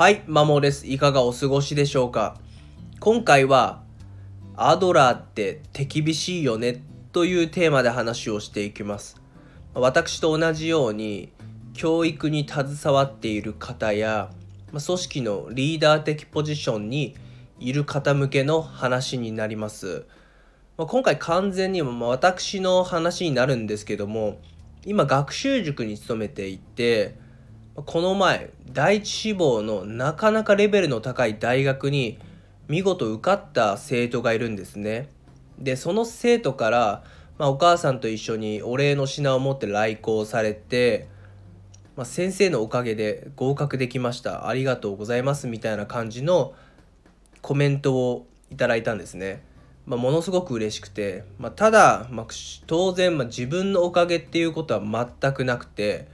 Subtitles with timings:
[0.00, 0.86] はい、マモです。
[0.86, 2.38] いかがお過ごしでしょうか？
[3.00, 3.82] 今回は、
[4.56, 6.82] アドラーって手厳しいよね？
[7.12, 9.20] というテーマで話をしていきます。
[9.74, 11.30] 私と同じように、
[11.74, 14.30] 教育に携わっている方や、
[14.70, 17.14] 組織のリーダー的ポジションに
[17.58, 20.06] いる方向けの話になります。
[20.78, 24.38] 今回完全にま私の話になるんですけども、
[24.86, 27.18] 今学習塾に勤めていて、
[27.86, 32.18] この前第一志望のなかなかレベルの高い大学に
[32.68, 35.08] 見事受かった生徒がいるんですね。
[35.58, 37.04] でその生徒から、
[37.38, 41.08] まあ、お母さんと一緒にお礼の品を持って来校されて、
[41.96, 44.48] まあ、先生のおかげで合格できました。
[44.48, 46.54] ありがとうございますみたいな感じの
[47.42, 49.42] コメントをいただいたんですね、
[49.86, 52.26] まあ、ものすごく嬉しくて、ま、ただ、ま、
[52.66, 56.08] 当然、ま、自分のおかげっていうことは全くなくて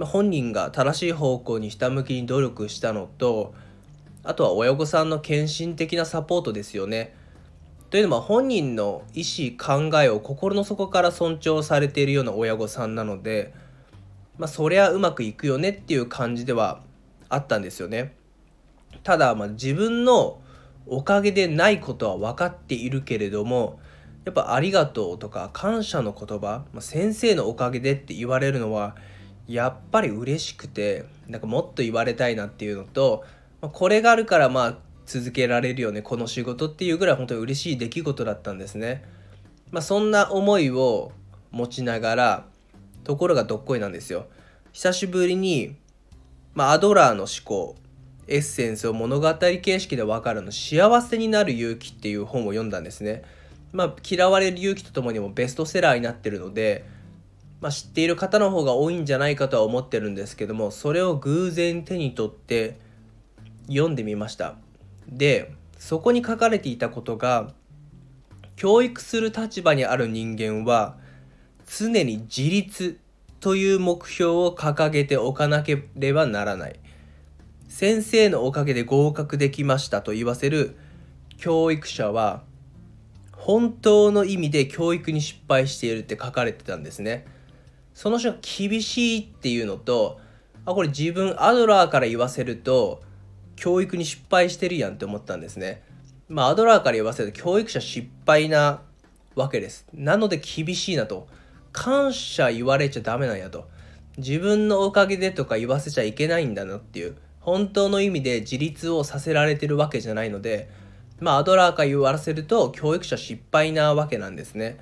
[0.00, 3.54] 本人が正しい方向にひたむきに努力したのと
[4.24, 7.14] あとは親御さんの献身的なサポートですよね。
[7.90, 13.52] というのは本人の意思考えを心の底から尊重されているような親御さんなので、
[14.38, 16.80] まあ、そりゃうまくいくよねっていう感じでは
[17.28, 18.14] あったんですよね。
[19.02, 20.40] ただ、まあ、自分の
[20.86, 23.78] おかげでないことは分かっているけれども
[24.24, 28.96] やっぱ「ありがとう」とか感謝の言葉、まあ、先生のおかげでって言われるのは
[29.48, 33.24] やっぱり嬉しくてなんかもっと言われたいなっていうのと、
[33.60, 39.04] これがあるからまあ続けられるよねこの仕事っていうぐらい本当に嬉しい出来事だったんですね。
[39.70, 41.12] まあ、そんな思いを
[41.50, 42.46] 持ちながら
[43.04, 44.26] ところがどっこいなんですよ。
[44.72, 45.76] 久しぶりに、
[46.54, 47.74] まあ、アドラーの思考
[48.28, 53.22] エッセンスを物語形式で分かるの幸せになる勇気っていう本を読んだんですね。
[53.72, 56.84] まあ、嫌われる勇気とともにもベストセラーになってるので、
[57.62, 62.76] まあ、知っている方の方が多いんじゃないかとは思ってるんですけどもそれを偶然手に取って
[63.68, 64.56] 読んでみました
[65.06, 67.52] でそこに書かれていたことが
[68.56, 70.96] 教育する立場にある人間は
[71.64, 72.98] 常に自立
[73.38, 76.80] という目標を掲げておかなければならない
[77.68, 80.76] 先生のおかげで合格できましたと言わせる
[81.36, 82.42] 教育者は
[83.32, 87.26] 本当の意味で教育に失敗しているって書かれてたんですね。
[88.02, 90.18] その人が厳しいっていうのと
[90.64, 93.00] あこれ自分アドラーから言わせると
[93.54, 95.84] 教育に失敗してるやんって思ったんですね。
[96.28, 98.82] まあアドラーから言わせると教育者失敗な
[99.36, 99.86] わけです。
[99.94, 101.28] なので厳しいなと。
[101.70, 103.68] 感謝言われちゃダメなんやと。
[104.18, 110.68] 自分のおかげでとか言わせちゃいけないんだなっていう本当の意味で自立をさせられてるわけじゃないので
[111.20, 114.78] まあアドラーから言わせると教育者失敗なわけなんですね。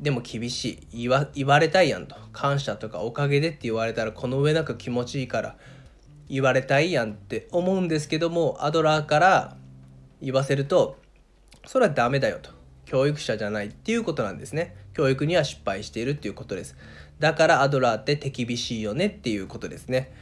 [0.00, 1.02] でも厳しい。
[1.02, 2.16] 言わ言われたいやんと。
[2.32, 5.56] 感謝とかおかげでって言われたらこの上なく気持ちいいから。
[6.28, 9.56] 言われたいやんって思うんですけどもアドラーから
[10.22, 10.96] 言わせると
[11.66, 12.50] それはダメだよと。
[12.86, 14.76] 教育者じゃないっていうことなんですね。
[14.94, 16.76] 教育には失敗しているっていうことです。
[17.18, 20.12] だからアドラーって手厳しいよねっていうことですね。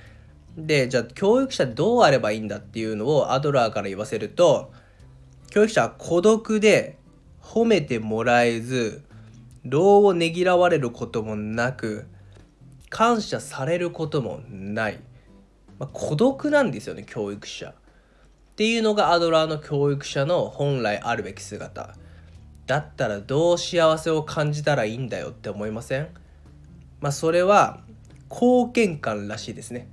[0.56, 4.72] でじゃあ教育者どうあればいいんだっていうのをアドラーから言わせると
[5.50, 6.98] 教育者は孤独で
[7.40, 9.02] 褒めてもらえず
[9.64, 12.06] 労をねぎらわれることもなく
[12.88, 15.00] 感謝されることもない、
[15.78, 17.70] まあ、孤独なんですよね教育者。
[17.70, 17.74] っ
[18.56, 21.94] ていうのがアドラーの教育者の本来あるべき姿。
[22.66, 26.08] だったらどう幸せを感じたらいいんだよって思いません？
[27.00, 27.80] まあそれは
[28.30, 29.88] 貢献感らしいですね。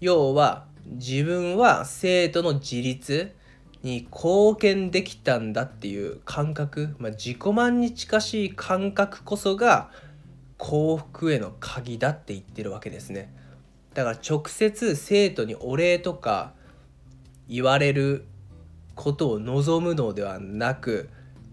[0.00, 3.34] 要は自分は生徒の自立
[3.82, 9.90] に貢献できたんだっていう感覚、まあ、自己満に近しい感覚こそが
[10.56, 13.32] 幸福への鍵だって言ってるわけですね。
[13.94, 16.52] だから直接生徒にお礼とか
[17.48, 18.26] 言われる
[18.94, 21.08] ことを望むのではなく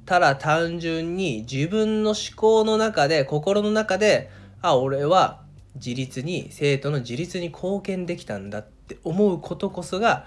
[0.06, 4.30] ただ単純に自分の思考の中で心の中で
[4.62, 5.42] あ俺は
[5.76, 10.26] 自立に生徒の自立に貢献できたんだって思うことこそが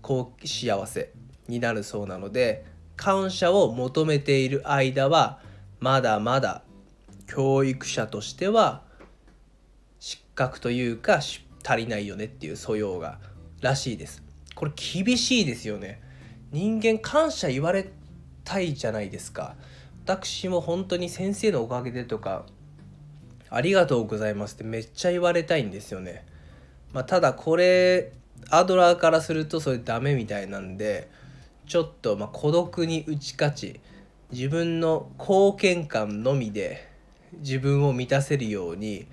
[0.00, 1.12] こう幸せ。
[1.48, 2.64] になるそうなので
[2.96, 5.40] 感謝を求めている間は
[5.80, 6.62] まだまだ
[7.26, 8.82] 教育者としては
[9.98, 11.42] 失格というか足
[11.76, 13.18] りないよねっていう素養が
[13.60, 14.22] らしいです。
[14.54, 16.00] これ厳しいですよね。
[16.50, 17.90] 人間感謝言われ
[18.44, 19.56] たいじゃないですか。
[20.04, 22.44] 私も本当に先生のおかげでとか
[23.48, 26.24] ありがとうございますってめっちゃ言われたいんですよね。
[26.92, 28.12] まあ、ただこれ
[28.50, 31.10] アドラーからするとそれダメみたいなんで
[31.72, 33.80] ちょっとま孤独に打ち勝ち
[34.30, 36.86] 自分の貢献感のみで
[37.38, 39.06] 自分を満たせるように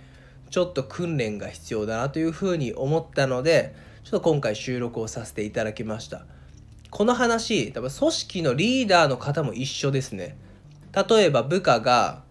[0.49, 3.73] ちょっと訓練が必要だなというふうに思ったので
[4.03, 6.25] ちょっと今回収録をさせていただきました。
[6.89, 10.35] この話多分組織のリーダーの方も一緒ですね。
[10.93, 12.23] 例えば部下が、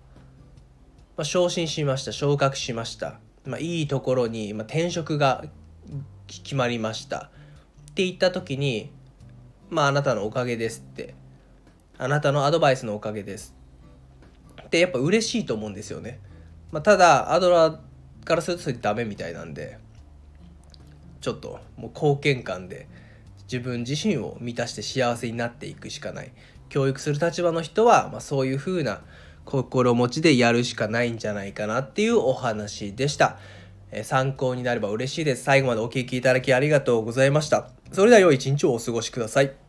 [1.16, 5.46] まあ、昇進しました昇格しました、まあ、いいところに、まあ、転職が
[6.26, 7.30] 決まりました。
[7.90, 8.92] って言った時に
[9.70, 11.14] まああなたのおかげですって。
[12.00, 13.56] あなたのアドバイスのおかげです。
[14.62, 16.20] ってやっぱ嬉しいと思うんですよね、
[16.70, 17.78] まあ、ただアドラー
[18.24, 19.78] からするとそれダメみたいなんで
[21.22, 22.86] ちょっともう貢献感で
[23.44, 26.32] 自分自身を満たして幸せになっていくしかない。
[26.68, 29.00] 教育する立場の人は、まあ、そういう風な
[29.46, 33.38] 心持ちでやるしかないんじゃないかなっていうお話でした。
[33.90, 35.44] え参考になれば嬉しいです。
[35.44, 37.70] 最後までお聴きいただきありがとうございました。
[37.92, 39.67] それでは良い一日をお過ごしください。